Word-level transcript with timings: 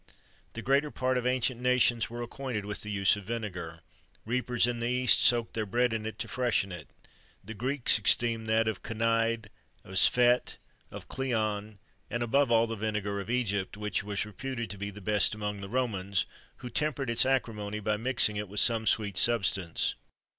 The 0.53 0.63
greater 0.63 0.89
part 0.89 1.15
of 1.19 1.27
ancient 1.27 1.61
nations 1.61 2.09
were 2.09 2.23
acquainted 2.23 2.65
with 2.65 2.81
the 2.81 2.89
use 2.89 3.15
of 3.15 3.25
vinegar. 3.25 3.81
Reapers 4.25 4.65
in 4.65 4.79
the 4.79 4.87
east 4.89 5.21
soaked 5.21 5.53
their 5.53 5.67
bread 5.67 5.93
in 5.93 6.07
it, 6.07 6.17
to 6.17 6.27
freshen 6.27 6.71
it[XXIII 6.71 6.87
85] 7.43 7.45
The 7.45 7.53
Greeks 7.53 8.01
esteemed 8.03 8.49
that 8.49 8.67
of 8.67 8.81
Cnide, 8.81 9.49
of 9.83 9.93
Sphette, 9.99 10.57
of 10.89 11.07
Cleone, 11.07 11.77
and 12.09 12.23
above 12.23 12.49
all 12.49 12.65
the 12.65 12.75
vinegar 12.75 13.19
of 13.19 13.29
Egypt,[XXIII 13.29 13.77
86] 13.79 13.79
which 13.79 14.03
was 14.03 14.25
reputed 14.25 14.71
to 14.71 14.77
be 14.79 14.89
the 14.89 15.01
best 15.01 15.35
among 15.35 15.61
the 15.61 15.69
Romans, 15.69 16.25
who 16.55 16.71
tempered 16.71 17.11
its 17.11 17.23
acrimony 17.23 17.79
by 17.79 17.95
mixing 17.95 18.37
with 18.37 18.51
it 18.51 18.57
some 18.63 18.87
sweet 18.87 19.17
substance. 19.17 19.93